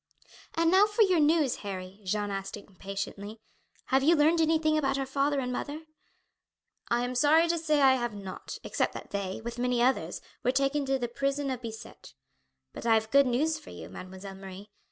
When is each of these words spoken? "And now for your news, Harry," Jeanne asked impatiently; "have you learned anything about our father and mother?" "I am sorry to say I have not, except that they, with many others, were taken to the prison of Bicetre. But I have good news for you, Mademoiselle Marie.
"And 0.55 0.71
now 0.71 0.87
for 0.87 1.03
your 1.03 1.19
news, 1.19 1.57
Harry," 1.57 1.99
Jeanne 2.03 2.31
asked 2.31 2.57
impatiently; 2.57 3.39
"have 3.93 4.01
you 4.01 4.15
learned 4.15 4.41
anything 4.41 4.75
about 4.75 4.97
our 4.97 5.05
father 5.05 5.39
and 5.39 5.53
mother?" 5.53 5.81
"I 6.89 7.03
am 7.03 7.13
sorry 7.13 7.47
to 7.49 7.59
say 7.59 7.81
I 7.83 7.93
have 7.97 8.15
not, 8.15 8.57
except 8.63 8.93
that 8.95 9.11
they, 9.11 9.41
with 9.41 9.59
many 9.59 9.79
others, 9.79 10.19
were 10.43 10.51
taken 10.51 10.87
to 10.87 10.97
the 10.97 11.07
prison 11.07 11.51
of 11.51 11.61
Bicetre. 11.61 12.15
But 12.73 12.87
I 12.87 12.95
have 12.95 13.11
good 13.11 13.27
news 13.27 13.59
for 13.59 13.69
you, 13.69 13.89
Mademoiselle 13.89 14.33
Marie. 14.33 14.71